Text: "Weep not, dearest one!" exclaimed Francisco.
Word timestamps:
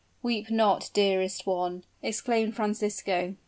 "Weep 0.23 0.49
not, 0.49 0.89
dearest 0.95 1.45
one!" 1.45 1.83
exclaimed 2.01 2.55
Francisco. 2.55 3.35